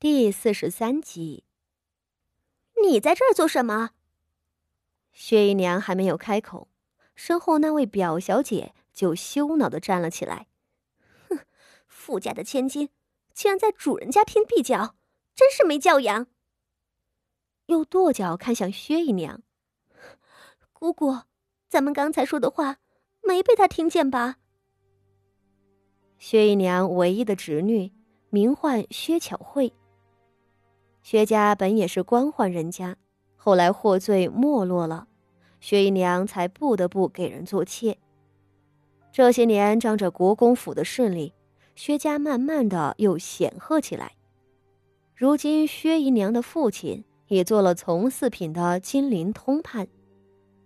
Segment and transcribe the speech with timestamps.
[0.00, 1.42] 第四十三集，
[2.80, 3.90] 你在这儿做什么？
[5.12, 6.68] 薛姨娘还没有开口，
[7.16, 10.46] 身后那位表小姐就羞恼的站了起来。
[11.28, 11.40] 哼，
[11.88, 12.90] 富家的千金，
[13.34, 14.94] 竟然在主人家拼壁角，
[15.34, 16.28] 真是没教养！
[17.66, 19.42] 又跺脚看向薛姨娘，
[20.72, 21.22] 姑姑，
[21.68, 22.76] 咱们刚才说的话，
[23.22, 24.36] 没被她听见吧？
[26.20, 27.92] 薛姨娘唯一的侄女，
[28.30, 29.74] 名唤薛巧慧。
[31.10, 32.98] 薛家本也是官宦人家，
[33.34, 35.08] 后来获罪没落了，
[35.58, 37.96] 薛姨娘才不得不给人做妾。
[39.10, 41.32] 这些年仗着国公府的势力，
[41.74, 44.16] 薛家慢慢的又显赫起来。
[45.14, 49.88] 如今薛姨娘的父亲也做了从四品的金陵通判，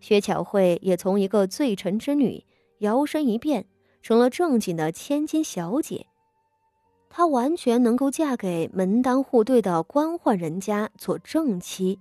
[0.00, 2.44] 薛巧慧也从一个罪臣之女
[2.78, 3.66] 摇身一变
[4.02, 6.08] 成了正经的千金小姐。
[7.16, 12.00] 她完全能够嫁给门当户对的官宦人家做正妻，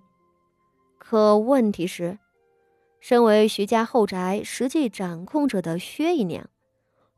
[0.97, 2.17] 可问题是，
[3.00, 6.50] 身为徐家后宅实际掌控者的薛姨娘，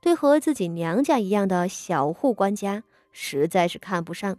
[0.01, 4.37] 对和自己娘家一样的小户官家实在是看不上。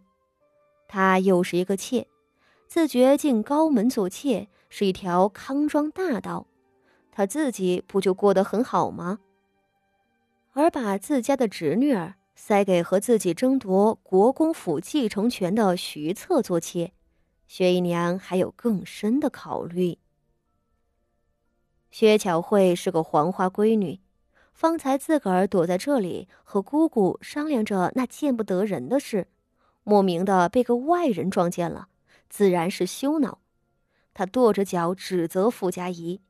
[0.86, 2.06] 她又是一个妾，
[2.66, 6.46] 自觉进高门做妾是一条康庄大道，
[7.10, 9.20] 她自己不就过得很好吗？
[10.52, 12.16] 而把自家的侄女儿。
[12.38, 16.92] 塞给和自己争夺国公府继承权的徐策做妾，
[17.48, 19.98] 薛姨娘还有更深的考虑。
[21.90, 24.00] 薛巧慧是个黄花闺女，
[24.52, 29.28] 方才自个儿躲在这里和姑姑商量着那见不得人的事，
[29.82, 31.88] 莫名的被个外人撞见了，
[32.28, 33.38] 自然是羞恼。
[34.12, 36.20] 她跺着脚指责傅家仪，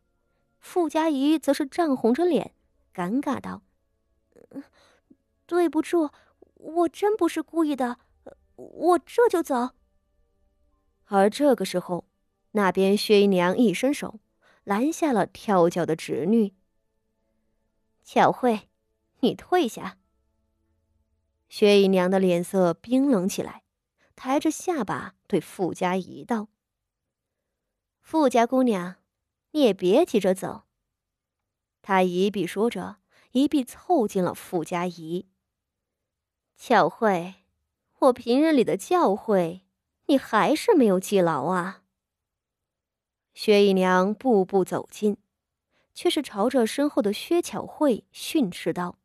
[0.60, 2.52] 傅家仪则是涨红着脸，
[2.94, 3.62] 尴尬道。
[5.46, 6.10] 对不住，
[6.54, 7.98] 我真不是故意的，
[8.56, 9.70] 我这就走。
[11.04, 12.08] 而这个时候，
[12.52, 14.18] 那边薛姨娘一伸手，
[14.64, 16.54] 拦下了跳脚的侄女。
[18.02, 18.68] 巧慧，
[19.20, 19.98] 你退下。
[21.48, 23.62] 薛姨娘的脸色冰冷起来，
[24.16, 26.48] 抬着下巴对傅家仪道
[28.02, 28.96] ：“傅家姑娘，
[29.52, 30.64] 你也别急着走。”
[31.82, 32.96] 她一臂说着，
[33.30, 35.28] 一臂凑近了傅家仪。
[36.58, 37.34] 巧慧，
[37.98, 39.60] 我平日里的教诲，
[40.06, 41.82] 你还是没有记牢啊。
[43.34, 45.18] 薛姨娘步步走近，
[45.92, 48.96] 却是朝着身后的薛巧慧训斥道：“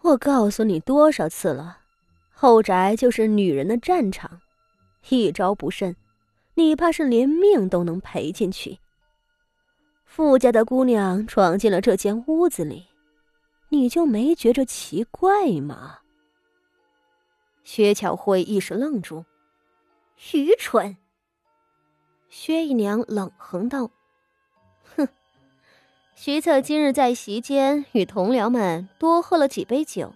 [0.00, 1.80] 我告诉你多少次了，
[2.30, 4.40] 后宅就是女人的战场，
[5.10, 5.94] 一招不慎，
[6.54, 8.78] 你怕是连命都能赔进去。
[10.06, 12.86] 富家的姑娘闯进了这间屋子里，
[13.68, 15.98] 你就没觉着奇怪吗？”
[17.66, 19.24] 薛巧慧一时愣住，
[20.32, 20.96] 愚蠢。
[22.28, 23.90] 薛姨娘冷哼道
[24.94, 25.08] ：“哼，
[26.14, 30.14] 徐策今日在席间与同僚们多喝了几杯酒，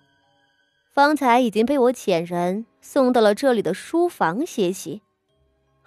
[0.92, 5.02] 方才已经被我遣人送到了这里的书房歇息。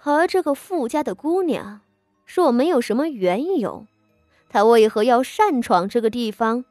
[0.02, 1.80] 而这个富家的姑娘，
[2.26, 3.86] 若没有什么缘由，
[4.50, 6.66] 她为何要擅闯这个地方？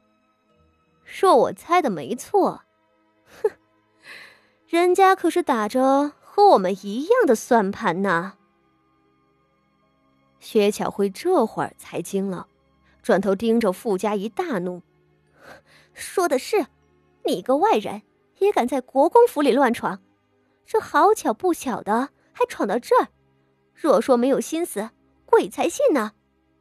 [1.20, 2.62] 若我猜的没错。”
[4.66, 8.34] 人家可是打着和我们一样的算盘呢。
[10.40, 12.48] 薛巧慧这会儿才惊了，
[13.02, 14.82] 转头盯着傅家仪大怒
[15.92, 16.66] ：“说的是，
[17.24, 18.02] 你个外人
[18.38, 20.02] 也敢在国公府里乱闯？
[20.66, 23.08] 这好巧不巧的，还闯到这儿。
[23.74, 24.90] 若说没有心思，
[25.26, 26.12] 鬼才信呢！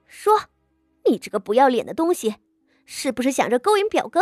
[0.08, 0.44] 说，
[1.06, 2.36] 你这个不要脸的东西，
[2.86, 4.22] 是不是想着勾引表哥？”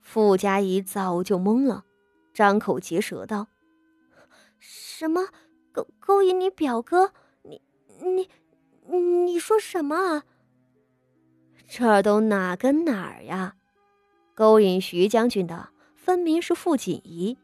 [0.00, 1.84] 傅家仪早就懵了。
[2.32, 3.48] 张口结舌道
[4.58, 5.28] ：“什么
[5.72, 7.12] 勾勾引你表哥？
[7.42, 7.60] 你
[8.02, 10.24] 你你说什么啊？
[11.66, 13.56] 这都哪跟哪儿呀？
[14.34, 17.36] 勾引徐将军的分明是傅锦仪，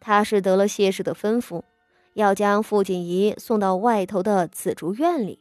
[0.00, 1.62] 他是得了谢氏的吩咐，
[2.14, 5.38] 要将傅锦仪送到外头的紫竹院里，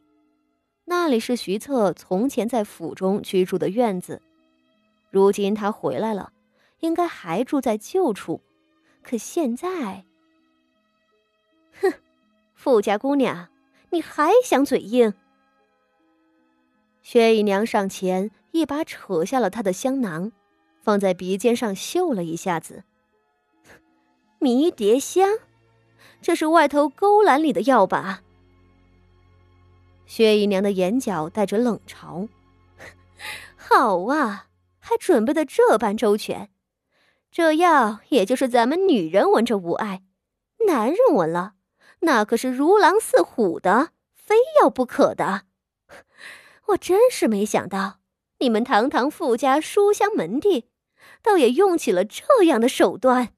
[0.83, 4.21] 那里是徐策从前在府中居住的院子，
[5.15, 6.33] 如今他回来了，
[6.81, 8.41] 应该还住在旧处。”
[9.01, 10.03] 可现在，
[11.79, 11.93] 哼，
[12.53, 13.47] 富家姑娘，
[13.91, 15.13] 你还想嘴硬？
[17.01, 20.33] 薛姨娘上前一把扯下了她的香囊，
[20.81, 22.83] 放在鼻尖上嗅了一下子。
[24.39, 25.29] 迷迭香，
[26.21, 28.21] 这是外头勾栏里的药吧？
[30.05, 32.27] 薛姨娘的眼角带着冷嘲
[33.55, 34.47] ：“好啊，
[34.87, 36.51] 还准备的这般周全。”
[37.31, 40.03] 这药也就是咱们女人闻着无碍，
[40.67, 41.55] 男人闻了，
[41.99, 45.43] 那可是如狼似虎的，非要不可的。
[46.67, 47.99] 我真是没想到，
[48.39, 50.69] 你们堂堂富家书香门第，
[51.21, 53.33] 倒也用起了这样的手段。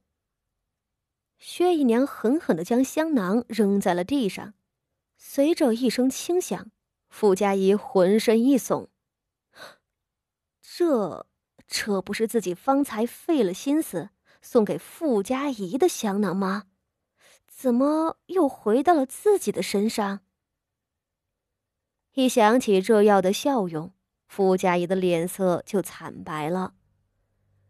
[1.40, 4.54] 薛姨娘狠狠的将香囊扔在了地上，
[5.18, 6.70] 随着一声轻响，
[7.10, 8.90] 傅家仪浑身一耸。
[10.62, 11.26] 这。
[11.68, 14.10] 这不是自己方才费了心思
[14.42, 16.64] 送给傅家仪的香囊吗？
[17.46, 20.22] 怎么又回到了自己的身上？
[22.14, 23.92] 一想起这药的效用，
[24.28, 26.76] 傅家仪的脸色就惨白了。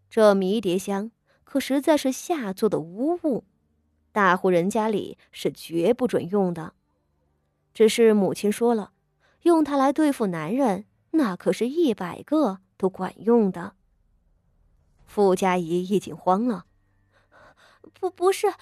[0.10, 1.12] 这迷迭香
[1.44, 3.46] 可实在是下作的污物，
[4.12, 6.74] 大户人家里是绝不准用的。
[7.74, 8.92] 只是母亲说了，
[9.44, 13.77] 用它来对付男人，那可是一百个都管用的。
[15.08, 16.66] 傅家怡已经慌了，
[18.00, 18.54] 不，不是，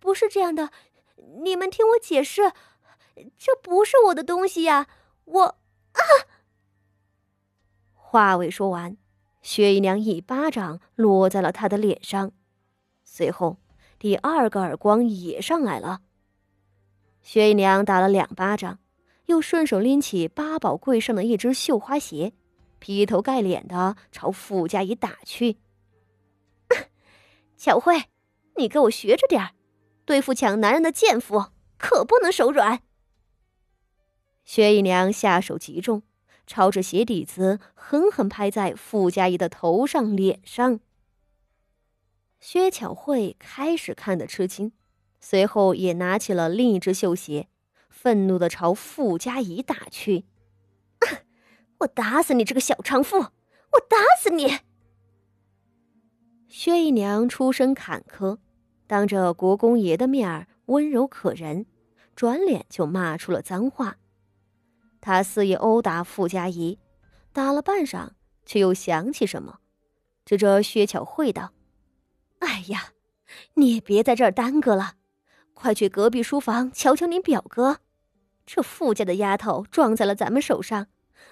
[0.00, 0.70] 不是这样的，
[1.44, 2.52] 你们听我解释，
[3.38, 4.88] 这不是我的东西呀，
[5.24, 6.00] 我啊！
[7.94, 8.96] 话未说完，
[9.42, 12.32] 薛姨娘一巴掌落在了他的脸上，
[13.04, 13.58] 随后
[13.98, 16.00] 第二个耳光也上来了。
[17.22, 18.80] 薛姨娘打了两巴掌，
[19.26, 22.32] 又顺手拎起八宝柜上的一只绣花鞋，
[22.78, 25.58] 劈头盖脸的朝傅家怡打去。
[27.62, 28.04] 巧慧，
[28.56, 29.50] 你给我学着点儿，
[30.06, 32.80] 对付抢男人的贱妇可不能手软。
[34.46, 36.02] 薛姨娘下手极重，
[36.46, 40.80] 朝着鞋底子狠狠拍在傅家仪的头上、脸上。
[42.38, 44.72] 薛巧慧开始看得吃惊，
[45.20, 47.48] 随后也拿起了另一只绣鞋，
[47.90, 50.24] 愤怒的朝傅家仪打去：
[51.80, 53.18] “我打死你这个小娼妇！
[53.18, 54.60] 我打死你！”
[56.52, 58.38] 薛姨娘出身坎坷，
[58.88, 61.64] 当着国公爷的面儿温柔可人，
[62.16, 63.98] 转脸就骂出了脏话。
[65.00, 66.76] 她肆意殴打傅家仪，
[67.32, 68.08] 打了半晌，
[68.44, 69.60] 却又想起什么，
[70.24, 71.52] 指着薛巧慧道
[72.40, 72.94] ：“哎呀，
[73.54, 74.94] 你也别在这儿耽搁了，
[75.54, 77.78] 快去隔壁书房瞧瞧你表哥。
[78.44, 80.88] 这傅家的丫头撞在了咱们手上，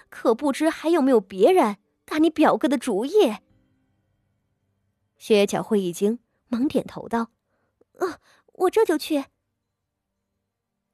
[0.09, 1.75] 可不知还有没有别人
[2.05, 3.35] 打你表哥的主意。”
[5.19, 6.17] 薛巧慧一惊，
[6.47, 7.29] 忙点头道
[7.99, 8.19] ：“啊，
[8.53, 9.25] 我这就去。”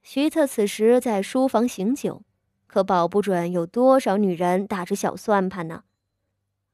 [0.03, 2.23] 徐策此时在书房醒酒，
[2.67, 5.83] 可保不准有多少女人打着小算盘呢。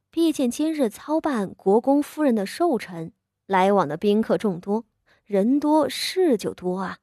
[0.09, 3.13] 毕竟今日操办国公夫人的寿辰，
[3.45, 4.85] 来往的宾客众多，
[5.25, 6.99] 人多事就多啊。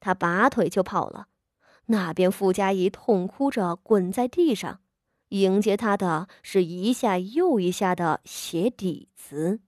[0.00, 1.28] 他拔腿就跑了。
[1.86, 4.80] 那边傅家仪痛哭着滚在地上。
[5.30, 9.60] 迎接他的是一下又一下的鞋底子。